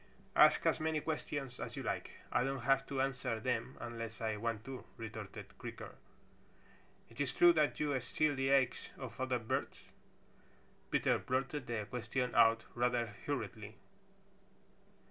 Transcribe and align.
"Ask 0.35 0.65
as 0.65 0.79
many 0.79 0.99
questions 0.99 1.59
as 1.59 1.75
you 1.75 1.83
like. 1.83 2.09
I 2.31 2.43
don't 2.43 2.61
have 2.61 2.87
to 2.87 3.01
answer 3.01 3.39
them 3.39 3.77
unless 3.79 4.19
I 4.19 4.35
want 4.37 4.65
to," 4.65 4.83
retorted 4.97 5.55
Creaker. 5.59 5.93
"Is 7.09 7.19
it 7.31 7.37
true 7.37 7.53
that 7.53 7.79
you 7.79 7.99
steal 7.99 8.33
the 8.33 8.49
eggs 8.49 8.89
of 8.97 9.21
other 9.21 9.37
birds?" 9.37 9.89
Peter 10.89 11.19
blurted 11.19 11.67
the 11.67 11.85
question 11.87 12.33
out 12.33 12.65
rather 12.73 13.13
hurriedly. 13.27 13.77